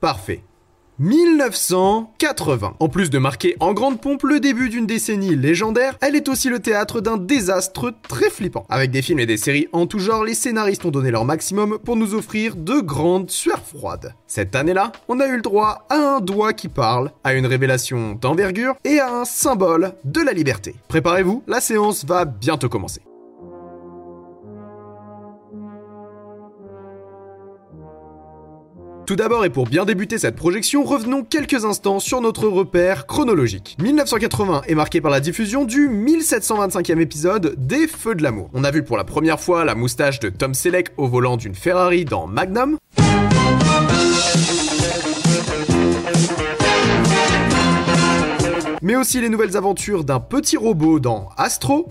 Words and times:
Parfait. 0.00 0.42
1980. 0.98 2.76
En 2.80 2.88
plus 2.88 3.10
de 3.10 3.18
marquer 3.18 3.54
en 3.60 3.74
grande 3.74 4.00
pompe 4.00 4.22
le 4.22 4.40
début 4.40 4.70
d'une 4.70 4.86
décennie 4.86 5.36
légendaire, 5.36 5.98
elle 6.00 6.16
est 6.16 6.28
aussi 6.28 6.48
le 6.48 6.58
théâtre 6.58 7.00
d'un 7.00 7.18
désastre 7.18 7.92
très 8.08 8.30
flippant. 8.30 8.66
Avec 8.70 8.90
des 8.90 9.02
films 9.02 9.18
et 9.18 9.26
des 9.26 9.36
séries 9.36 9.68
en 9.72 9.86
tout 9.86 9.98
genre, 9.98 10.24
les 10.24 10.34
scénaristes 10.34 10.84
ont 10.86 10.90
donné 10.90 11.10
leur 11.10 11.24
maximum 11.24 11.78
pour 11.78 11.96
nous 11.96 12.14
offrir 12.14 12.56
de 12.56 12.80
grandes 12.80 13.30
sueurs 13.30 13.62
froides. 13.62 14.14
Cette 14.26 14.54
année-là, 14.54 14.92
on 15.08 15.20
a 15.20 15.26
eu 15.26 15.36
le 15.36 15.42
droit 15.42 15.86
à 15.90 15.96
un 15.96 16.20
doigt 16.20 16.54
qui 16.54 16.68
parle, 16.68 17.10
à 17.24 17.34
une 17.34 17.46
révélation 17.46 18.12
d'envergure 18.14 18.74
et 18.84 18.98
à 18.98 19.14
un 19.14 19.24
symbole 19.26 19.94
de 20.04 20.20
la 20.22 20.32
liberté. 20.32 20.76
Préparez-vous, 20.88 21.42
la 21.46 21.60
séance 21.60 22.06
va 22.06 22.24
bientôt 22.24 22.70
commencer. 22.70 23.02
Tout 29.06 29.14
d'abord 29.14 29.44
et 29.44 29.50
pour 29.50 29.66
bien 29.68 29.84
débuter 29.84 30.18
cette 30.18 30.34
projection, 30.34 30.82
revenons 30.82 31.22
quelques 31.22 31.64
instants 31.64 32.00
sur 32.00 32.20
notre 32.20 32.48
repère 32.48 33.06
chronologique. 33.06 33.76
1980 33.80 34.62
est 34.66 34.74
marqué 34.74 35.00
par 35.00 35.12
la 35.12 35.20
diffusion 35.20 35.64
du 35.64 35.88
1725e 35.88 36.98
épisode 36.98 37.54
des 37.56 37.86
Feux 37.86 38.16
de 38.16 38.24
l'amour. 38.24 38.50
On 38.52 38.64
a 38.64 38.72
vu 38.72 38.82
pour 38.82 38.96
la 38.96 39.04
première 39.04 39.38
fois 39.38 39.64
la 39.64 39.76
moustache 39.76 40.18
de 40.18 40.28
Tom 40.28 40.54
Selleck 40.54 40.88
au 40.96 41.06
volant 41.06 41.36
d'une 41.36 41.54
Ferrari 41.54 42.04
dans 42.04 42.26
Magnum. 42.26 42.78
Mais 48.82 48.96
aussi 48.96 49.20
les 49.20 49.28
nouvelles 49.28 49.56
aventures 49.56 50.02
d'un 50.02 50.18
petit 50.18 50.56
robot 50.56 50.98
dans 50.98 51.28
Astro. 51.36 51.86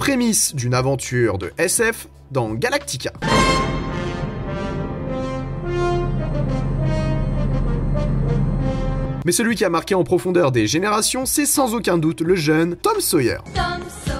Prémices 0.00 0.54
d'une 0.54 0.72
aventure 0.72 1.36
de 1.36 1.52
SF 1.58 2.08
dans 2.30 2.54
Galactica. 2.54 3.12
Mais 9.26 9.32
celui 9.32 9.56
qui 9.56 9.64
a 9.66 9.68
marqué 9.68 9.94
en 9.94 10.02
profondeur 10.02 10.52
des 10.52 10.66
générations, 10.66 11.26
c'est 11.26 11.44
sans 11.44 11.74
aucun 11.74 11.98
doute 11.98 12.22
le 12.22 12.34
jeune 12.34 12.76
Tom 12.76 12.98
Sawyer. 12.98 13.36
Tom 13.54 13.82
Sawyer, 14.06 14.19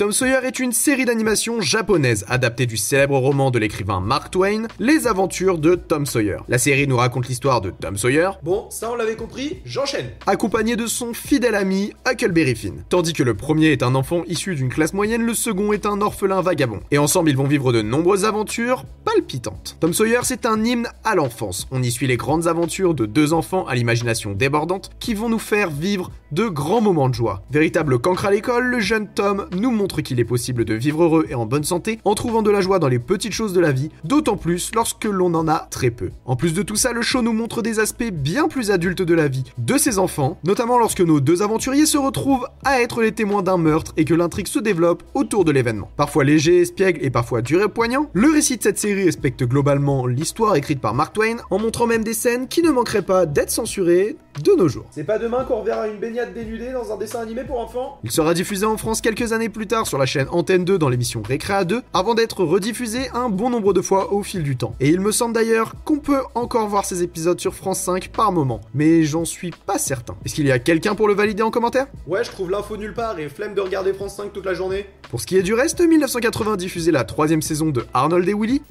Tom 0.00 0.12
Sawyer 0.12 0.38
est 0.44 0.58
une 0.58 0.72
série 0.72 1.04
d'animation 1.04 1.60
japonaise 1.60 2.24
adaptée 2.26 2.64
du 2.64 2.78
célèbre 2.78 3.18
roman 3.18 3.50
de 3.50 3.58
l'écrivain 3.58 4.00
Mark 4.00 4.30
Twain, 4.30 4.66
Les 4.78 5.06
aventures 5.06 5.58
de 5.58 5.74
Tom 5.74 6.06
Sawyer. 6.06 6.38
La 6.48 6.56
série 6.56 6.86
nous 6.86 6.96
raconte 6.96 7.28
l'histoire 7.28 7.60
de 7.60 7.68
Tom 7.68 7.98
Sawyer, 7.98 8.30
bon, 8.42 8.64
ça 8.70 8.90
on 8.90 8.94
l'avait 8.94 9.14
compris, 9.14 9.58
j'enchaîne, 9.66 10.08
accompagné 10.26 10.74
de 10.74 10.86
son 10.86 11.12
fidèle 11.12 11.54
ami 11.54 11.92
Huckleberry 12.08 12.54
Finn. 12.54 12.82
Tandis 12.88 13.12
que 13.12 13.22
le 13.22 13.34
premier 13.34 13.72
est 13.72 13.82
un 13.82 13.94
enfant 13.94 14.22
issu 14.26 14.54
d'une 14.54 14.70
classe 14.70 14.94
moyenne, 14.94 15.20
le 15.20 15.34
second 15.34 15.74
est 15.74 15.84
un 15.84 16.00
orphelin 16.00 16.40
vagabond. 16.40 16.80
Et 16.90 16.96
ensemble, 16.96 17.28
ils 17.28 17.36
vont 17.36 17.46
vivre 17.46 17.70
de 17.70 17.82
nombreuses 17.82 18.24
aventures 18.24 18.86
palpitantes. 19.04 19.76
Tom 19.80 19.92
Sawyer, 19.92 20.20
c'est 20.22 20.46
un 20.46 20.64
hymne 20.64 20.88
à 21.04 21.14
l'enfance. 21.14 21.68
On 21.72 21.82
y 21.82 21.90
suit 21.90 22.06
les 22.06 22.16
grandes 22.16 22.46
aventures 22.46 22.94
de 22.94 23.04
deux 23.04 23.34
enfants 23.34 23.66
à 23.66 23.74
l'imagination 23.74 24.32
débordante 24.32 24.92
qui 24.98 25.12
vont 25.12 25.28
nous 25.28 25.38
faire 25.38 25.68
vivre 25.68 26.10
de 26.32 26.46
grands 26.46 26.80
moments 26.80 27.08
de 27.08 27.14
joie. 27.14 27.42
Véritable 27.50 27.98
cancre 27.98 28.26
à 28.26 28.30
l'école, 28.30 28.66
le 28.66 28.80
jeune 28.80 29.08
Tom 29.08 29.46
nous 29.56 29.70
montre 29.70 30.00
qu'il 30.00 30.20
est 30.20 30.24
possible 30.24 30.64
de 30.64 30.74
vivre 30.74 31.04
heureux 31.04 31.26
et 31.28 31.34
en 31.34 31.46
bonne 31.46 31.64
santé 31.64 31.98
en 32.04 32.14
trouvant 32.14 32.42
de 32.42 32.50
la 32.50 32.60
joie 32.60 32.78
dans 32.78 32.88
les 32.88 32.98
petites 32.98 33.32
choses 33.32 33.52
de 33.52 33.60
la 33.60 33.72
vie, 33.72 33.90
d'autant 34.04 34.36
plus 34.36 34.70
lorsque 34.74 35.04
l'on 35.04 35.34
en 35.34 35.48
a 35.48 35.66
très 35.70 35.90
peu. 35.90 36.10
En 36.24 36.36
plus 36.36 36.54
de 36.54 36.62
tout 36.62 36.76
ça, 36.76 36.92
le 36.92 37.02
show 37.02 37.22
nous 37.22 37.32
montre 37.32 37.62
des 37.62 37.80
aspects 37.80 38.10
bien 38.12 38.48
plus 38.48 38.70
adultes 38.70 39.02
de 39.02 39.14
la 39.14 39.28
vie 39.28 39.44
de 39.58 39.78
ses 39.78 39.98
enfants, 39.98 40.38
notamment 40.44 40.78
lorsque 40.78 41.00
nos 41.00 41.20
deux 41.20 41.42
aventuriers 41.42 41.86
se 41.86 41.98
retrouvent 41.98 42.48
à 42.64 42.80
être 42.80 43.02
les 43.02 43.12
témoins 43.12 43.42
d'un 43.42 43.56
meurtre 43.56 43.92
et 43.96 44.04
que 44.04 44.14
l'intrigue 44.14 44.48
se 44.48 44.58
développe 44.58 45.02
autour 45.14 45.44
de 45.44 45.52
l'événement. 45.52 45.90
Parfois 45.96 46.24
léger, 46.24 46.60
espiègle 46.60 47.04
et 47.04 47.10
parfois 47.10 47.42
dur 47.42 47.62
et 47.62 47.68
poignant, 47.68 48.10
le 48.12 48.30
récit 48.30 48.56
de 48.56 48.62
cette 48.62 48.78
série 48.78 49.04
respecte 49.04 49.44
globalement 49.44 50.06
l'histoire 50.06 50.56
écrite 50.56 50.80
par 50.80 50.94
Mark 50.94 51.14
Twain 51.14 51.36
en 51.50 51.58
montrant 51.58 51.86
même 51.86 52.04
des 52.04 52.14
scènes 52.14 52.48
qui 52.48 52.62
ne 52.62 52.70
manqueraient 52.70 53.02
pas 53.02 53.26
d'être 53.26 53.50
censurées 53.50 54.16
de 54.42 54.52
nos 54.52 54.68
jours. 54.68 54.86
C'est 54.90 55.04
pas 55.04 55.18
demain 55.18 55.44
qu'on 55.44 55.60
reverra 55.60 55.88
une 55.88 55.98
baignade 55.98 56.19
dénudée 56.26 56.72
dans 56.72 56.92
un 56.92 56.96
dessin 56.96 57.20
animé 57.20 57.44
pour 57.44 57.58
enfants 57.60 57.98
Il 58.04 58.10
sera 58.10 58.34
diffusé 58.34 58.66
en 58.66 58.76
France 58.76 59.00
quelques 59.00 59.32
années 59.32 59.48
plus 59.48 59.66
tard 59.66 59.86
sur 59.86 59.98
la 59.98 60.06
chaîne 60.06 60.26
Antenne 60.30 60.64
2 60.64 60.78
dans 60.78 60.88
l'émission 60.88 61.22
Récréa 61.26 61.64
2, 61.64 61.82
avant 61.92 62.14
d'être 62.14 62.44
rediffusé 62.44 63.08
un 63.14 63.28
bon 63.28 63.50
nombre 63.50 63.72
de 63.72 63.80
fois 63.80 64.12
au 64.12 64.22
fil 64.22 64.42
du 64.42 64.56
temps. 64.56 64.74
Et 64.80 64.88
il 64.88 65.00
me 65.00 65.12
semble 65.12 65.34
d'ailleurs 65.34 65.74
qu'on 65.84 65.98
peut 65.98 66.22
encore 66.34 66.68
voir 66.68 66.84
ces 66.84 67.02
épisodes 67.02 67.40
sur 67.40 67.54
France 67.54 67.80
5 67.80 68.08
par 68.08 68.32
moment, 68.32 68.60
mais 68.74 69.04
j'en 69.04 69.24
suis 69.24 69.50
pas 69.66 69.78
certain. 69.78 70.14
Est-ce 70.24 70.34
qu'il 70.34 70.46
y 70.46 70.52
a 70.52 70.58
quelqu'un 70.58 70.94
pour 70.94 71.08
le 71.08 71.14
valider 71.14 71.42
en 71.42 71.50
commentaire? 71.50 71.86
Ouais, 72.06 72.24
je 72.24 72.30
trouve 72.30 72.50
l'info 72.50 72.76
nulle 72.76 72.94
part 72.94 73.18
et 73.18 73.28
flemme 73.28 73.54
de 73.54 73.60
regarder 73.60 73.92
France 73.92 74.16
5 74.16 74.32
toute 74.32 74.46
la 74.46 74.54
journée. 74.54 74.86
Pour 75.10 75.20
ce 75.20 75.26
qui 75.26 75.36
est 75.36 75.42
du 75.42 75.54
reste, 75.54 75.80
1980 75.80 76.56
diffusé 76.56 76.90
la 76.90 77.04
troisième 77.04 77.42
saison 77.42 77.70
de 77.70 77.84
Arnold 77.94 78.28
et 78.28 78.34
Willy, 78.34 78.62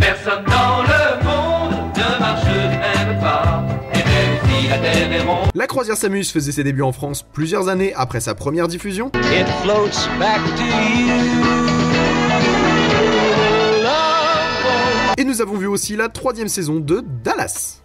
Personne 0.00 0.44
dans 0.44 0.82
le 0.82 1.24
monde 1.24 1.96
ne 1.96 2.20
marche 2.20 3.20
pas. 3.20 3.55
Si 4.60 4.68
la 4.68 4.78
terre 4.78 5.12
est 5.12 5.22
ronde, 5.22 5.50
La 5.54 5.66
Croisière 5.66 5.96
s'amuse 5.96 6.30
faisait 6.32 6.52
ses 6.52 6.64
débuts 6.64 6.82
en 6.82 6.92
France 6.92 7.24
plusieurs 7.32 7.68
années 7.68 7.92
après 7.94 8.20
sa 8.20 8.34
première 8.34 8.68
diffusion, 8.68 9.10
It 9.14 9.46
floats 9.62 10.08
back 10.18 10.40
to 10.56 10.62
you. 10.62 11.06
Love 13.82 15.14
et 15.18 15.24
nous 15.24 15.40
avons 15.40 15.56
vu 15.56 15.66
aussi 15.66 15.96
la 15.96 16.08
troisième 16.08 16.48
saison 16.48 16.76
de 16.76 17.02
Dallas. 17.24 17.80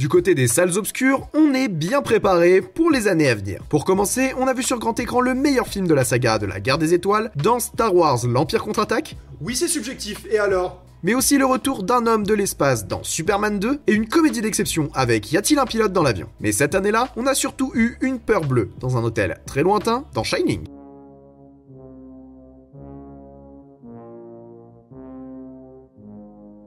Du 0.00 0.08
côté 0.08 0.34
des 0.34 0.48
salles 0.48 0.78
obscures, 0.78 1.28
on 1.34 1.52
est 1.52 1.68
bien 1.68 2.00
préparé 2.00 2.62
pour 2.62 2.90
les 2.90 3.06
années 3.06 3.28
à 3.28 3.34
venir. 3.34 3.60
Pour 3.68 3.84
commencer, 3.84 4.32
on 4.38 4.46
a 4.46 4.54
vu 4.54 4.62
sur 4.62 4.78
grand 4.78 4.98
écran 4.98 5.20
le 5.20 5.34
meilleur 5.34 5.68
film 5.68 5.86
de 5.86 5.92
la 5.92 6.04
saga 6.04 6.38
de 6.38 6.46
la 6.46 6.58
guerre 6.58 6.78
des 6.78 6.94
étoiles 6.94 7.30
dans 7.36 7.60
Star 7.60 7.94
Wars 7.94 8.26
l'Empire 8.26 8.62
contre-attaque. 8.62 9.16
Oui, 9.42 9.54
c'est 9.54 9.68
subjectif, 9.68 10.24
et 10.30 10.38
alors? 10.38 10.82
Mais 11.02 11.12
aussi 11.12 11.36
le 11.36 11.44
retour 11.44 11.82
d'un 11.82 12.06
homme 12.06 12.24
de 12.24 12.32
l'espace 12.32 12.86
dans 12.86 13.02
Superman 13.02 13.58
2 13.58 13.80
et 13.86 13.92
une 13.92 14.08
comédie 14.08 14.40
d'exception 14.40 14.88
avec 14.94 15.32
Y 15.32 15.36
a-t-il 15.36 15.58
un 15.58 15.66
pilote 15.66 15.92
dans 15.92 16.02
l'avion? 16.02 16.28
Mais 16.40 16.52
cette 16.52 16.74
année-là, 16.74 17.12
on 17.16 17.26
a 17.26 17.34
surtout 17.34 17.70
eu 17.74 17.98
une 18.00 18.20
peur 18.20 18.46
bleue 18.46 18.70
dans 18.80 18.96
un 18.96 19.04
hôtel 19.04 19.42
très 19.44 19.62
lointain 19.62 20.06
dans 20.14 20.24
Shining. 20.24 20.66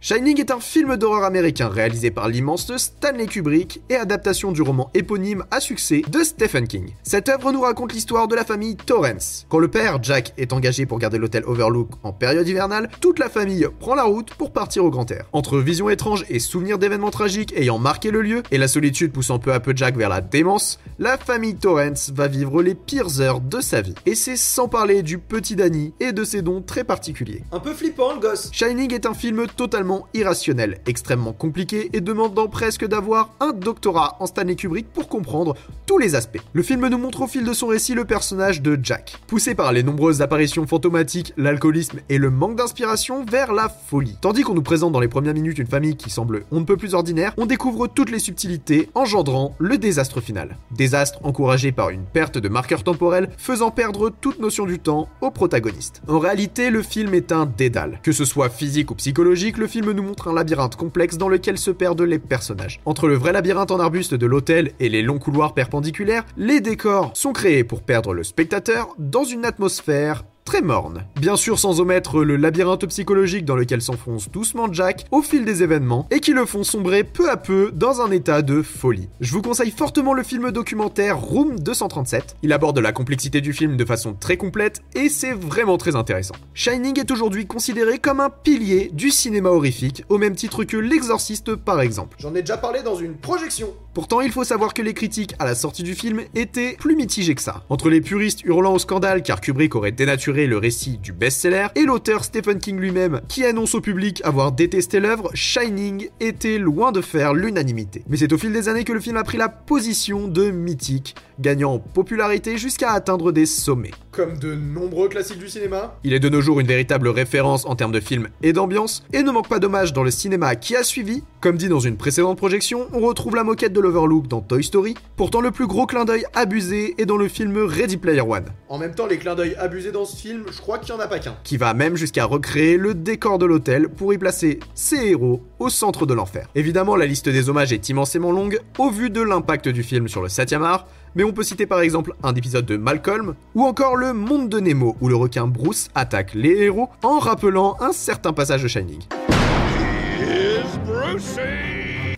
Shining 0.06 0.38
est 0.42 0.52
un 0.52 0.60
film 0.60 0.98
d'horreur 0.98 1.24
américain 1.24 1.70
réalisé 1.70 2.12
par 2.12 2.28
l'immense 2.28 2.70
Stanley 2.76 3.26
Kubrick 3.26 3.82
et 3.90 3.96
adaptation 3.96 4.52
du 4.52 4.62
roman 4.62 4.92
éponyme 4.94 5.46
à 5.50 5.62
succès 5.62 6.02
de 6.10 6.24
Stephen 6.24 6.68
King. 6.68 6.90
Cette 7.04 7.30
œuvre 7.30 7.54
nous 7.54 7.62
raconte 7.62 7.94
l'histoire 7.94 8.28
de 8.28 8.36
la 8.36 8.44
famille 8.44 8.76
Torrance. 8.76 9.46
Quand 9.48 9.60
le 9.60 9.70
père, 9.70 10.04
Jack, 10.04 10.34
est 10.38 10.52
engagé 10.52 10.86
pour 10.86 11.00
garder 11.00 11.20
l'hôtel 11.20 11.46
Overlook 11.46 11.88
en 12.04 12.12
période 12.12 12.46
hivernale, 12.46 12.90
toute 13.00 13.18
la 13.18 13.30
famille 13.30 13.66
prend 13.80 13.96
la 13.96 14.04
route 14.04 14.34
pour 14.34 14.52
partir 14.52 14.84
au 14.84 14.90
grand 14.90 15.10
air. 15.10 15.24
Entre 15.32 15.58
visions 15.58 15.90
étranges 15.90 16.26
et 16.28 16.40
souvenirs 16.40 16.80
d'événements 16.80 17.10
tragiques 17.10 17.54
ayant 17.56 17.80
marqué 17.80 18.12
le 18.12 18.22
lieu, 18.22 18.44
et 18.52 18.58
la 18.58 18.68
solitude 18.68 19.14
poussant 19.14 19.40
peu 19.40 19.54
à 19.54 19.62
peu 19.62 19.72
Jack 19.74 19.96
vers 19.96 20.10
la 20.10 20.20
démence, 20.20 20.82
la 21.00 21.18
famille 21.18 21.56
Torrance 21.56 22.12
va 22.14 22.28
vivre 22.28 22.62
les 22.62 22.76
pires 22.76 23.22
heures 23.22 23.40
de 23.40 23.62
sa 23.62 23.80
vie. 23.80 23.96
Et 24.06 24.16
c'est 24.16 24.36
sans 24.36 24.68
parler 24.68 25.02
du 25.02 25.18
petit 25.18 25.56
Danny 25.56 25.94
et 26.02 26.12
de 26.12 26.26
ses 26.26 26.42
dons 26.42 26.62
très 26.62 26.84
particuliers. 26.84 27.44
Un 27.54 27.62
peu 27.62 27.74
flippant 27.74 28.14
le 28.14 28.20
gosse 28.20 28.50
Shining 28.52 28.94
est 28.94 29.06
un 29.06 29.14
film 29.14 29.48
totalement 29.56 29.93
irrationnel, 30.14 30.80
extrêmement 30.86 31.34
compliqué 31.34 31.90
et 31.94 32.02
demandant 32.02 32.48
presque 32.48 32.88
d'avoir 32.88 33.34
un 33.40 33.52
doctorat 33.52 34.18
en 34.20 34.26
Stanley 34.26 34.56
Kubrick 34.56 34.88
pour 34.92 35.08
comprendre 35.08 35.56
tous 35.86 35.98
les 35.98 36.16
aspects. 36.16 36.42
Le 36.54 36.64
film 36.64 36.88
nous 36.88 36.98
montre 36.98 37.22
au 37.22 37.28
fil 37.28 37.46
de 37.46 37.54
son 37.54 37.68
récit 37.68 37.94
le 37.94 38.06
personnage 38.06 38.62
de 38.62 38.80
Jack, 38.82 39.18
poussé 39.28 39.56
par 39.56 39.72
les 39.74 39.84
nombreuses 39.84 40.22
apparitions 40.22 40.66
fantomatiques, 40.68 41.34
l'alcoolisme 41.38 42.00
et 42.10 42.18
le 42.18 42.30
manque 42.30 42.56
d'inspiration 42.56 43.26
vers 43.26 43.54
la 43.54 43.70
folie. 43.70 44.18
Tandis 44.22 44.44
qu'on 44.44 44.54
nous 44.54 44.62
présente 44.62 44.94
dans 44.94 45.00
les 45.00 45.08
premières 45.08 45.34
minutes 45.34 45.60
une 45.60 45.68
famille 45.68 45.96
qui 45.96 46.10
semble 46.10 46.46
on 46.52 46.60
ne 46.60 46.66
peut 46.66 46.78
plus 46.78 46.94
ordinaire, 46.94 47.34
on 47.38 47.46
découvre 47.46 47.88
toutes 47.88 48.12
les 48.12 48.20
subtilités 48.20 48.90
engendrant 48.96 49.56
le 49.60 49.78
désastre 49.78 50.22
final. 50.22 50.58
Désastre 50.72 51.20
encouragé 51.24 51.72
par 51.72 51.90
une 51.90 52.04
perte 52.04 52.38
de 52.38 52.50
marqueur 52.50 52.84
temporel 52.84 53.30
faisant 53.38 53.72
perdre 53.72 54.10
toute 54.10 54.40
notion 54.40 54.66
du 54.66 54.80
temps 54.80 55.10
au 55.22 55.32
protagoniste. 55.32 56.02
En 56.08 56.20
réalité, 56.20 56.70
le 56.70 56.82
film 56.82 57.14
est 57.14 57.32
un 57.32 57.46
dédale. 57.46 58.00
Que 58.04 58.12
ce 58.12 58.26
soit 58.26 58.50
physique 58.50 58.92
ou 58.92 58.96
psychologique, 58.96 59.58
le 59.58 59.68
film 59.68 59.83
nous 59.92 60.04
montre 60.04 60.30
un 60.30 60.34
labyrinthe 60.34 60.76
complexe 60.76 61.18
dans 61.18 61.28
lequel 61.28 61.58
se 61.58 61.72
perdent 61.72 62.02
les 62.02 62.20
personnages. 62.20 62.80
Entre 62.86 63.08
le 63.08 63.16
vrai 63.16 63.34
labyrinthe 63.34 63.72
en 63.72 63.80
arbuste 63.80 64.14
de 64.14 64.26
l'hôtel 64.26 64.72
et 64.80 64.88
les 64.88 65.02
longs 65.02 65.20
couloirs 65.20 65.54
perpendiculaires, 65.54 66.26
les 66.38 66.62
décors 66.62 67.12
sont 67.16 67.34
créés 67.34 67.64
pour 67.64 67.82
perdre 67.82 68.14
le 68.14 68.24
spectateur 68.24 68.96
dans 68.98 69.26
une 69.26 69.46
atmosphère 69.46 70.24
très 70.44 70.62
morne. 70.62 71.06
Bien 71.20 71.36
sûr 71.36 71.60
sans 71.60 71.80
omettre 71.80 72.24
le 72.24 72.36
labyrinthe 72.36 72.86
psychologique 72.88 73.46
dans 73.46 73.56
lequel 73.56 73.82
s'enfonce 73.82 74.30
doucement 74.30 74.72
Jack 74.72 75.06
au 75.12 75.22
fil 75.22 75.46
des 75.46 75.64
événements 75.64 76.08
et 76.12 76.20
qui 76.20 76.34
le 76.34 76.46
font 76.46 76.64
sombrer 76.64 77.04
peu 77.04 77.30
à 77.30 77.38
peu 77.38 77.72
dans 77.74 78.02
un 78.02 78.12
état 78.12 78.42
de 78.42 78.62
folie. 78.62 79.10
Je 79.20 79.32
vous 79.32 79.42
conseille 79.42 79.72
fortement 79.72 80.14
le 80.14 80.24
film 80.24 80.52
documentaire 80.52 81.20
Room 81.20 81.60
237. 81.60 82.38
Il 82.44 82.54
aborde 82.54 82.80
la 82.80 82.92
complexité 82.92 83.42
du 83.42 83.54
film 83.54 83.78
de 83.78 83.86
façon 83.86 84.14
très 84.14 84.38
complète 84.38 84.82
et 84.96 85.10
c'est 85.10 85.34
vraiment 85.34 85.78
très 85.78 85.96
intéressant. 85.96 86.36
Shining 86.54 87.00
est 87.00 87.12
aujourd'hui 87.12 87.46
considéré 87.46 88.00
comme 88.00 88.20
un 88.20 88.30
pilier 88.30 88.90
du 88.94 89.12
cinéma 89.12 89.50
horrifique 89.50 90.04
au 90.10 90.18
même 90.18 90.36
titre 90.36 90.64
que 90.64 90.78
L'Exorciste 90.78 91.56
par 91.56 91.82
exemple. 91.82 92.18
J'en 92.20 92.36
ai 92.36 92.42
déjà 92.42 92.58
parlé 92.58 92.84
dans 92.84 92.96
une 92.96 93.16
projection. 93.16 93.74
Pourtant, 93.94 94.22
il 94.22 94.32
faut 94.32 94.44
savoir 94.44 94.74
que 94.74 94.82
les 94.82 94.96
critiques 94.96 95.36
à 95.38 95.46
la 95.46 95.54
sortie 95.54 95.84
du 95.84 95.94
film 95.94 96.22
étaient 96.34 96.76
plus 96.80 96.96
mitigées 96.96 97.36
que 97.36 97.44
ça. 97.44 97.64
Entre 97.70 97.92
les 97.92 98.02
puristes 98.02 98.44
hurlant 98.44 98.74
au 98.74 98.80
scandale 98.80 99.22
car 99.22 99.40
Kubrick 99.40 99.76
aurait 99.76 99.92
dénaturé 99.92 100.48
le 100.48 100.58
récit 100.58 100.98
du 100.98 101.14
best-seller, 101.14 101.68
et 101.76 101.84
l'auteur 101.84 102.24
Stephen 102.24 102.58
King 102.58 102.80
lui-même, 102.80 103.22
qui 103.28 103.46
annonce 103.46 103.76
au 103.76 103.82
public 103.82 104.20
avoir 104.24 104.52
détesté 104.52 105.00
l'œuvre, 105.00 105.30
Shining 105.36 106.10
était 106.20 106.58
loin 106.58 106.92
de 106.92 107.02
faire 107.02 107.36
l'unanimité. 107.36 108.04
Mais 108.10 108.18
c'est 108.18 108.34
au 108.34 108.38
fil 108.40 108.52
des 108.52 108.68
années 108.68 108.84
que 108.84 108.94
le 108.94 109.00
film 109.00 109.18
a 109.18 109.24
pris 109.24 109.38
la 109.38 109.48
position 109.48 110.28
de 110.28 110.50
mythique, 110.50 111.14
gagnant 111.40 111.74
en 111.74 111.80
popularité 111.80 112.58
jusqu'à 112.58 112.94
atteindre 112.94 113.32
des 113.32 113.46
sommets. 113.46 113.92
Comme 114.12 114.40
de 114.40 114.56
nombreux 114.56 115.08
classiques 115.08 115.40
du 115.40 115.50
cinéma, 115.50 116.00
il 116.04 116.14
est 116.14 116.20
de 116.20 116.30
nos 116.30 116.42
jours 116.42 116.60
une 116.60 116.68
véritable 116.68 117.10
référence 117.10 117.66
en 117.66 117.76
termes 117.76 117.92
de 117.92 118.00
film 118.00 118.30
et 118.42 118.54
d'ambiance, 118.54 119.04
et 119.14 119.22
ne 119.22 119.32
manque 119.32 119.50
pas 119.50 119.60
d'hommage 119.60 119.94
dans 119.94 120.04
le 120.04 120.12
cinéma 120.12 120.56
qui 120.56 120.76
a 120.76 120.84
suivi. 120.84 121.24
Comme 121.42 121.58
dit 121.58 121.68
dans 121.68 121.80
une 121.80 121.98
précédente 121.98 122.38
projection, 122.38 122.88
on 122.92 123.00
retrouve 123.00 123.36
la 123.36 123.44
moquette 123.44 123.74
de 123.74 123.83
l'Overlook 123.84 124.28
dans 124.28 124.42
Toy 124.42 124.64
Story, 124.64 124.96
pourtant 125.16 125.42
le 125.42 125.52
plus 125.52 125.68
gros 125.68 125.86
clin 125.86 126.06
d'œil 126.06 126.26
abusé 126.34 126.96
est 126.98 127.06
dans 127.06 127.18
le 127.18 127.28
film 127.28 127.58
Ready 127.58 127.98
Player 127.98 128.22
One. 128.22 128.46
En 128.70 128.80
même 128.80 128.96
temps, 128.96 129.06
les 129.06 129.18
clins 129.18 129.36
d'œil 129.36 129.56
abusés 129.60 129.92
dans 129.92 130.06
ce 130.06 130.16
film, 130.16 130.46
je 130.50 130.60
crois 130.60 130.80
qu'il 130.80 130.96
n'y 130.96 131.00
en 131.00 131.04
a 131.04 131.08
pas 131.08 131.20
qu'un. 131.20 131.36
Qui 131.44 131.58
va 131.58 131.74
même 131.74 131.96
jusqu'à 131.96 132.26
recréer 132.26 132.78
le 132.78 132.96
décor 132.96 133.38
de 133.38 133.46
l'hôtel 133.46 133.90
pour 133.90 134.14
y 134.14 134.18
placer 134.18 134.60
ses 134.74 135.10
héros 135.10 135.44
au 135.60 135.70
centre 135.70 136.06
de 136.06 136.14
l'enfer. 136.14 136.48
Évidemment, 136.56 136.96
la 136.96 137.06
liste 137.06 137.30
des 137.30 137.50
hommages 137.50 137.74
est 137.74 137.90
immensément 137.90 138.32
longue 138.32 138.60
au 138.80 138.90
vu 138.90 139.10
de 139.10 139.22
l'impact 139.22 139.68
du 139.68 139.84
film 139.84 140.08
sur 140.08 140.22
le 140.22 140.30
7 140.30 140.54
art, 140.54 140.88
mais 141.16 141.24
on 141.24 141.34
peut 141.34 141.44
citer 141.44 141.66
par 141.66 141.82
exemple 141.82 142.14
un 142.24 142.34
épisode 142.34 142.66
de 142.66 142.78
Malcolm, 142.78 143.36
ou 143.54 143.64
encore 143.64 143.98
le 143.98 144.14
monde 144.14 144.50
de 144.50 144.60
Nemo, 144.60 144.96
où 145.02 145.10
le 145.10 145.16
requin 145.16 145.46
Bruce 145.46 145.90
attaque 145.94 146.34
les 146.34 146.62
héros 146.62 146.90
en 147.04 147.20
rappelant 147.20 147.76
un 147.82 147.92
certain 147.92 148.34
passage 148.34 148.64
de 148.64 148.68
Shining. 148.68 149.02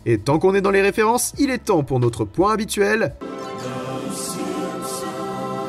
Et 0.07 0.19
tant 0.19 0.38
qu'on 0.38 0.54
est 0.54 0.62
dans 0.62 0.72
les 0.72 0.84
références, 0.84 1.34
il 1.40 1.50
est 1.50 1.66
temps 1.66 1.84
pour 1.84 2.00
notre 2.00 2.25
point 2.25 2.54
habituel. 2.54 3.16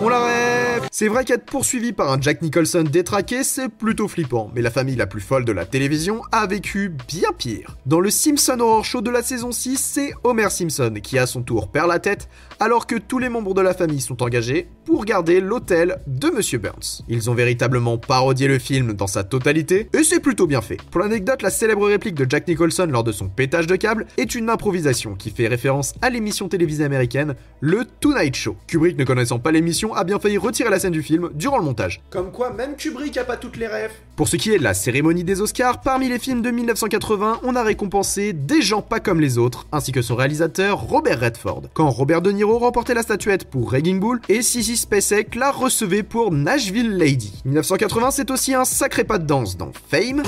On 0.03 0.11
la 0.11 0.27
rêve 0.27 0.89
C'est 0.93 1.09
vrai 1.09 1.25
qu'être 1.25 1.47
poursuivi 1.47 1.95
par 1.95 2.13
un 2.13 2.21
Jack 2.21 2.43
Nicholson 2.43 2.83
détraqué, 2.83 3.43
c'est 3.43 3.71
plutôt 3.71 4.09
flippant, 4.09 4.51
mais 4.55 4.61
la 4.61 4.71
famille 4.71 4.95
la 4.95 5.07
plus 5.07 5.23
folle 5.23 5.47
de 5.47 5.53
la 5.53 5.65
télévision 5.65 6.21
a 6.33 6.47
vécu 6.47 6.93
bien 7.09 7.31
pire. 7.33 7.79
Dans 7.87 8.01
le 8.01 8.11
Simpson 8.11 8.61
Horror 8.61 8.85
Show 8.85 9.01
de 9.01 9.09
la 9.09 9.23
saison 9.23 9.53
6, 9.53 9.79
c'est 9.79 10.13
Homer 10.23 10.51
Simpson 10.51 10.93
qui 11.03 11.19
à 11.19 11.27
son 11.27 11.41
tour 11.41 11.69
perd 11.69 11.89
la 11.89 11.99
tête, 11.99 12.29
alors 12.61 12.87
que 12.87 12.97
tous 12.97 13.19
les 13.19 13.29
membres 13.29 13.55
de 13.55 13.61
la 13.61 13.75
famille 13.75 14.01
sont 14.01 14.23
engagés 14.23 14.69
pour 14.85 15.05
garder 15.05 15.41
l'hôtel 15.41 15.99
de 16.07 16.29
Monsieur 16.31 16.59
Burns. 16.59 17.03
Ils 17.09 17.29
ont 17.29 17.35
véritablement 17.35 17.99
parodié 17.99 18.49
le 18.49 18.59
film 18.59 18.93
dans 18.93 19.07
sa 19.07 19.25
totalité, 19.25 19.89
et 19.93 20.05
c'est 20.05 20.21
plutôt 20.21 20.47
bien 20.47 20.61
fait. 20.61 20.79
Pour 20.91 21.01
l'anecdote, 21.01 21.43
la 21.43 21.51
célèbre 21.51 21.87
réplique 21.87 22.15
de 22.15 22.27
Jack 22.29 22.47
Nicholson 22.49 22.89
lors 22.91 23.05
de 23.05 23.13
son 23.13 23.29
pétage 23.29 23.67
de 23.67 23.77
câble 23.77 24.07
est 24.17 24.35
une 24.35 24.49
improvisation 24.49 25.15
qui 25.15 25.31
fait 25.31 25.49
référence 25.49 25.95
à 26.03 26.11
l'émission 26.11 26.49
télévisée 26.49 26.85
américaine, 26.85 27.35
le 27.61 27.85
Tonight 28.01 28.35
Show. 28.35 28.57
Kubrick 28.67 28.97
ne 28.97 29.05
connaissant 29.05 29.39
pas 29.39 29.51
l'émission 29.51 29.95
a 29.95 30.05
bien 30.05 30.19
failli 30.19 30.39
retirer 30.39 30.71
la 30.71 30.79
scène 30.79 30.93
du 30.93 31.03
film 31.03 31.31
durant 31.35 31.59
le 31.59 31.65
montage. 31.65 32.01
Comme 32.11 32.31
quoi, 32.31 32.53
même 32.53 32.77
Kubrick 32.77 33.17
a 33.17 33.25
pas 33.25 33.37
toutes 33.37 33.57
les 33.57 33.67
rêves. 33.67 33.93
Pour 34.15 34.29
ce 34.29 34.37
qui 34.37 34.53
est 34.53 34.59
de 34.59 34.65
la 34.65 34.75
cérémonie 34.75 35.25
des 35.25 35.43
Oscars, 35.43 35.81
parmi 35.81 36.09
les 36.09 36.19
films 36.19 36.41
de 36.41 36.51
1980, 36.51 37.41
on 37.43 37.55
a 37.55 37.63
récompensé 37.63 38.33
Des 38.33 38.63
gens 38.63 38.83
pas 38.83 39.01
comme 39.01 39.21
les 39.21 39.37
autres, 39.37 39.67
ainsi 39.73 39.93
que 39.93 40.01
son 40.01 40.15
réalisateur 40.15 40.81
Robert 40.81 41.21
Redford. 41.21 41.65
Quand 41.75 41.91
Robert 41.91 42.23
De 42.23 42.31
Niro 42.31 42.46
remportait 42.55 42.95
la 42.95 43.03
statuette 43.03 43.45
pour 43.45 43.73
Raging 43.73 44.01
Bull 44.01 44.21
et 44.29 44.43
Sissy 44.43 44.77
Spacek 44.77 45.35
la 45.35 45.51
recevait 45.51 46.03
pour 46.03 46.33
Nashville 46.33 46.97
Lady. 46.97 47.43
1980, 47.45 48.11
c'est 48.13 48.31
aussi 48.31 48.55
un 48.55 48.65
sacré 48.65 49.05
pas 49.05 49.19
de 49.19 49.27
danse 49.27 49.57
dans 49.57 49.73
Fame. 49.89 50.23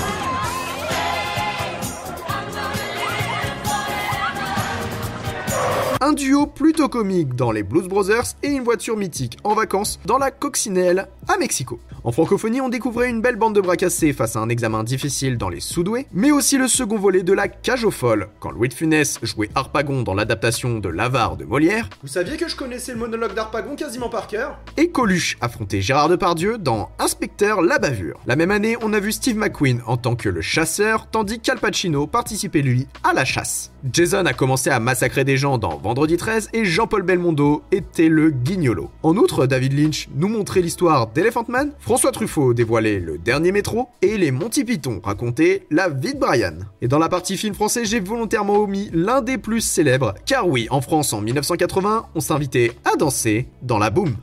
Un 6.09 6.13
duo 6.13 6.47
plutôt 6.47 6.89
comique 6.89 7.35
dans 7.35 7.51
les 7.51 7.61
Blues 7.61 7.87
Brothers 7.87 8.33
et 8.41 8.47
une 8.47 8.63
voiture 8.63 8.97
mythique 8.97 9.37
en 9.43 9.53
vacances 9.53 9.99
dans 10.05 10.17
la 10.17 10.31
Coccinelle 10.31 11.07
à 11.27 11.37
Mexico. 11.37 11.79
En 12.03 12.11
francophonie, 12.11 12.61
on 12.61 12.69
découvrait 12.69 13.09
une 13.09 13.21
belle 13.21 13.35
bande 13.35 13.53
de 13.53 13.61
bras 13.61 13.75
cassés 13.75 14.13
face 14.13 14.35
à 14.35 14.39
un 14.39 14.49
examen 14.49 14.83
difficile 14.83 15.37
dans 15.37 15.49
les 15.49 15.59
Soudoués, 15.59 16.07
mais 16.11 16.31
aussi 16.31 16.57
le 16.57 16.67
second 16.67 16.97
volet 16.97 17.21
de 17.21 17.33
la 17.33 17.47
Cage 17.47 17.83
aux 17.83 17.91
folles, 17.91 18.29
quand 18.39 18.49
Louis 18.49 18.69
de 18.69 18.73
Funès 18.73 19.19
jouait 19.21 19.51
Harpagon 19.53 20.01
dans 20.01 20.15
l'adaptation 20.15 20.79
de 20.79 20.89
L'Avare 20.89 21.37
de 21.37 21.45
Molière. 21.45 21.89
Vous 22.01 22.07
saviez 22.07 22.37
que 22.37 22.47
je 22.47 22.55
connaissais 22.55 22.93
le 22.93 22.99
monologue 22.99 23.35
d'Harpagon 23.35 23.75
quasiment 23.75 24.09
par 24.09 24.25
cœur? 24.25 24.57
Et 24.77 24.89
Coluche 24.89 25.37
affrontait 25.41 25.81
Gérard 25.81 26.09
Depardieu 26.09 26.57
dans 26.57 26.89
Inspecteur 26.97 27.61
La 27.61 27.77
Bavure. 27.77 28.19
La 28.25 28.35
même 28.35 28.49
année, 28.49 28.77
on 28.81 28.93
a 28.93 28.99
vu 28.99 29.11
Steve 29.11 29.37
McQueen 29.37 29.81
en 29.85 29.97
tant 29.97 30.15
que 30.15 30.29
le 30.29 30.41
chasseur, 30.41 31.07
tandis 31.11 31.39
qu'Al 31.39 31.59
Pacino 31.59 32.07
participait 32.07 32.61
lui 32.61 32.87
à 33.03 33.13
la 33.13 33.25
chasse. 33.25 33.71
Jason 33.91 34.25
a 34.25 34.33
commencé 34.33 34.69
à 34.71 34.79
massacrer 34.79 35.23
des 35.23 35.37
gens 35.37 35.57
dans 35.57 35.77
Vendredi 35.77 35.98
13 36.07 36.49
et 36.53 36.65
Jean-Paul 36.65 37.03
Belmondo 37.03 37.63
était 37.71 38.09
le 38.09 38.29
guignolo. 38.29 38.89
En 39.03 39.17
outre, 39.17 39.45
David 39.45 39.77
Lynch 39.77 40.07
nous 40.15 40.27
montrait 40.27 40.61
l'histoire 40.61 41.07
d'Elephant 41.07 41.45
Man, 41.47 41.71
François 41.79 42.11
Truffaut 42.11 42.53
dévoilait 42.53 42.99
le 42.99 43.17
dernier 43.17 43.51
métro 43.51 43.89
et 44.01 44.17
les 44.17 44.31
Monty 44.31 44.63
Python 44.63 45.01
racontaient 45.03 45.65
la 45.71 45.89
vie 45.89 46.13
de 46.13 46.19
Brian. 46.19 46.55
Et 46.81 46.87
dans 46.87 46.99
la 46.99 47.09
partie 47.09 47.37
film 47.37 47.53
français, 47.53 47.85
j'ai 47.85 47.99
volontairement 47.99 48.57
omis 48.57 48.89
l'un 48.93 49.21
des 49.21 49.37
plus 49.37 49.61
célèbres, 49.61 50.13
car 50.25 50.47
oui, 50.47 50.67
en 50.69 50.81
France 50.81 51.13
en 51.13 51.21
1980, 51.21 52.07
on 52.15 52.19
s'invitait 52.19 52.71
à 52.85 52.95
danser 52.95 53.47
dans 53.61 53.77
la 53.77 53.89
boom. 53.89 54.15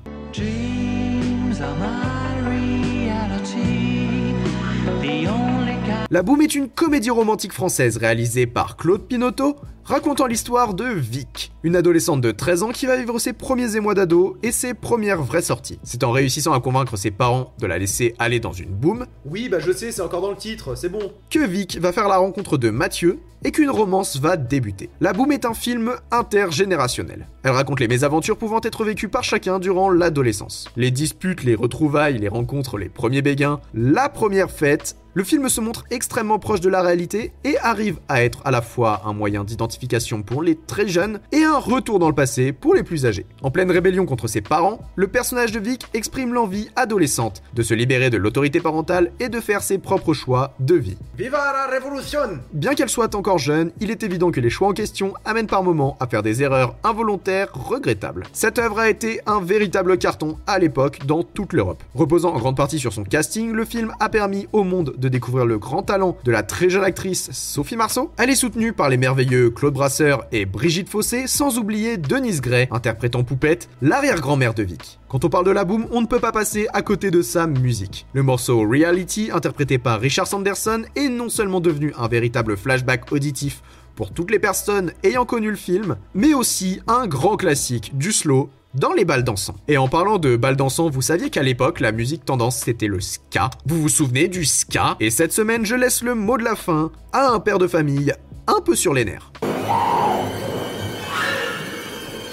La 6.09 6.23
Boom 6.23 6.41
est 6.41 6.55
une 6.55 6.69
comédie 6.69 7.11
romantique 7.11 7.53
française 7.53 7.97
réalisée 7.97 8.47
par 8.47 8.77
Claude 8.77 9.09
Pinotto, 9.09 9.57
racontant 9.85 10.27
l'histoire 10.27 10.75
de 10.75 10.85
Vic, 10.85 11.51
une 11.65 11.75
adolescente 11.75 12.21
de 12.21 12.31
13 12.31 12.63
ans 12.63 12.71
qui 12.71 12.87
va 12.87 12.97
vivre 12.97 13.19
ses 13.19 13.33
premiers 13.33 13.75
émois 13.75 13.95
d'ado 13.95 14.37
et 14.45 14.53
ses 14.53 14.73
premières 14.73 15.23
vraies 15.23 15.43
sorties. 15.43 15.81
C'est 15.83 16.05
en 16.05 16.13
réussissant 16.13 16.53
à 16.53 16.61
convaincre 16.61 16.97
ses 16.97 17.11
parents 17.11 17.53
de 17.59 17.67
la 17.67 17.79
laisser 17.79 18.15
aller 18.21 18.39
dans 18.39 18.53
une 18.53 18.71
boom. 18.71 19.07
Oui, 19.25 19.49
bah 19.49 19.59
je 19.59 19.73
sais, 19.73 19.91
c'est 19.91 20.01
encore 20.01 20.21
dans 20.21 20.31
le 20.31 20.37
titre, 20.37 20.77
c'est 20.77 20.89
bon. 20.89 21.11
Que 21.29 21.45
Vic 21.45 21.77
va 21.81 21.93
faire 21.93 22.07
la 22.07 22.19
rencontre 22.19 22.57
de 22.57 22.71
Mathieu 22.71 23.19
et 23.43 23.51
qu'une 23.51 23.71
romance 23.71 24.21
va 24.21 24.37
débuter. 24.37 24.91
La 25.01 25.13
Boom 25.13 25.33
est 25.33 25.45
un 25.45 25.55
film 25.55 25.95
intergénérationnel. 26.13 27.27
Elle 27.43 27.51
raconte 27.51 27.81
les 27.81 27.89
mésaventures 27.89 28.39
pouvant 28.39 28.61
être 28.63 28.85
vécues 28.85 29.09
par 29.09 29.25
chacun 29.25 29.59
durant 29.59 29.91
l'adolescence. 29.91 30.69
Les 30.77 30.93
disputes, 30.93 31.43
les 31.43 31.57
retrouvailles, 31.57 32.19
les 32.19 32.29
rencontres, 32.29 32.79
les 32.79 32.89
premiers 32.89 33.23
béguins, 33.23 33.61
la 33.75 34.09
première 34.09 34.51
fête, 34.51 34.97
le 35.17 35.25
film 35.25 35.49
se 35.49 35.63
montre 35.63 35.85
extrêmement 35.91 36.39
proche 36.39 36.61
de 36.61 36.69
la 36.69 36.83
réalité 36.83 37.33
et 37.43 37.57
arrive 37.63 37.97
à 38.07 38.23
être 38.23 38.43
à 38.45 38.51
la 38.51 38.61
fois 38.61 39.01
un 39.07 39.15
moyen 39.15 39.45
d'identification 39.45 40.23
pour 40.23 40.43
les 40.43 40.57
très 40.57 40.87
jeunes 40.87 41.21
et 41.33 41.43
un 41.43 41.57
retour 41.57 41.99
dans 41.99 42.11
le 42.11 42.15
passé 42.15 42.53
pour 42.53 42.75
les 42.75 42.83
plus 42.83 43.07
âgés. 43.07 43.25
En 43.41 43.51
pleine 43.51 43.71
rébellion 43.71 44.05
contre 44.05 44.29
ses 44.29 44.43
parents, 44.43 44.79
le 44.95 45.09
personnage 45.09 45.53
de 45.53 45.59
Vic 45.59 45.87
exprime 45.95 46.35
l'envie 46.35 46.69
adolescente 46.77 47.43
de 47.55 47.63
se 47.63 47.73
libérer 47.73 48.11
de 48.11 48.19
l'autorité 48.19 48.61
parentale 48.61 49.11
et 49.19 49.31
de 49.31 49.41
faire 49.41 49.63
ses 49.63 49.79
propres 49.79 50.13
choix 50.13 50.53
de 50.61 50.75
vie. 50.75 50.99
Viva 51.17 51.51
la 51.51 51.67
révolution 51.67 52.39
Bien 52.53 52.75
qu'elle 52.75 52.91
soit 52.91 53.15
encore 53.15 53.39
jeune, 53.39 53.73
il 53.81 53.91
est 53.91 54.03
évident 54.03 54.31
que 54.31 54.41
les 54.41 54.51
choix 54.51 54.69
en 54.69 54.75
question 54.75 55.15
amènent 55.25 55.47
par 55.47 55.63
moments 55.63 55.97
à 55.99 56.09
faire 56.09 56.23
des 56.23 56.43
erreurs 56.43 56.77
involontaires 56.85 57.49
regrettables. 57.55 58.25
Cette 58.35 58.59
œuvre 58.59 58.81
a 58.81 58.91
été 58.91 59.23
un 59.25 59.41
véritable 59.41 59.97
carton 59.97 60.37
à 60.47 60.59
l'époque 60.59 61.07
dans 61.07 61.23
toute 61.23 61.55
l'Europe. 61.55 61.83
Reposant 61.95 62.35
en 62.35 62.39
grande 62.39 62.59
partie 62.59 62.79
sur 62.79 62.93
son 62.93 63.05
casting, 63.05 63.53
le 63.53 63.65
film 63.65 63.95
a 63.99 64.11
permis 64.11 64.47
au 64.53 64.63
monde 64.63 64.95
de 65.07 65.11
découvrir 65.11 65.47
le 65.47 65.57
grand 65.57 65.85
talent 65.85 66.17
de 66.25 66.33
la 66.33 66.43
très 66.43 66.69
jeune 66.69 66.83
actrice 66.83 67.31
Sophie 67.31 67.77
Marceau. 67.77 68.11
Elle 68.19 68.31
est 68.31 68.35
soutenue 68.35 68.73
par 68.73 68.89
les 68.89 68.97
merveilleux 68.97 69.51
Claude 69.51 69.75
Brasseur 69.75 70.27
et 70.33 70.47
Brigitte 70.47 70.89
Fossé, 70.89 71.29
sans 71.29 71.59
oublier 71.59 71.97
Denise 71.97 72.41
Gray, 72.41 72.67
interprétant 72.73 73.23
Poupette, 73.23 73.69
l'arrière-grand-mère 73.83 74.53
de 74.53 74.65
Vic. 74.65 74.99
Quand 75.09 75.25
on 75.25 75.29
parle 75.29 75.47
de 75.47 75.53
la 75.53 75.65
boom, 75.65 75.87
on 75.93 76.01
ne 76.01 76.07
peut 76.07 76.19
pas 76.19 76.33
passer 76.33 76.67
à 76.73 76.83
côté 76.83 77.13
de 77.13 77.23
sa 77.23 77.47
musique. 77.47 78.07
Le 78.15 78.25
morceau 78.25 78.69
Reality, 78.69 79.31
interprété 79.33 79.79
par 79.79 80.01
Richard 80.01 80.27
Sanderson, 80.27 80.83
est 80.97 81.09
non 81.09 81.29
seulement 81.29 81.61
devenu 81.61 81.93
un 81.97 82.09
véritable 82.09 82.57
flashback 82.57 83.13
auditif 83.13 83.63
pour 83.95 84.11
toutes 84.11 84.33
les 84.33 84.41
personnes 84.41 84.93
ayant 85.05 85.25
connu 85.25 85.51
le 85.51 85.57
film, 85.57 85.97
mais 86.15 86.35
aussi 86.35 86.81
un 86.89 87.07
grand 87.07 87.37
classique 87.37 87.97
du 87.97 88.11
slow 88.11 88.51
dans 88.77 88.93
les 88.93 89.05
balles 89.05 89.25
dansants. 89.25 89.57
Et 89.69 89.79
en 89.79 89.89
parlant 89.89 90.19
de 90.19 90.37
balles 90.37 90.57
dansants, 90.57 90.91
vous 90.91 91.03
saviez 91.03 91.31
qu'à 91.31 91.43
l'époque, 91.43 91.81
la 91.81 91.93
musique 91.93 92.25
tendance 92.25 92.57
c'était 92.57 92.87
le 92.87 93.01
ska. 93.01 93.51
Vous 93.67 93.81
vous 93.83 93.89
souvenez 93.89 94.29
du 94.29 94.45
ska? 94.45 94.97
Et 95.01 95.11
cette 95.11 95.33
semaine, 95.33 95.67
je 95.67 95.75
laisse 95.75 96.03
le 96.03 96.15
mot 96.15 96.39
de 96.39 96.45
la 96.45 96.57
fin 96.57 96.91
à 97.13 97.29
un 97.29 97.41
père 97.41 97.59
de 97.59 97.67
famille 97.67 98.13
un 98.47 98.61
peu 98.61 98.75
sur 98.75 98.95
les 98.95 99.05
nerfs. 99.05 99.33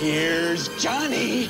Here's 0.01 0.69
Johnny. 0.77 1.49